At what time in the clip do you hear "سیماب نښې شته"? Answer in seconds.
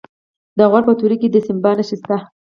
1.45-2.17